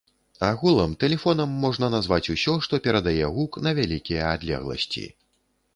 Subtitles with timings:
[0.47, 5.07] Агулам, тэлефонам можна назваць усё, што перадае гук на вялікія адлегласці.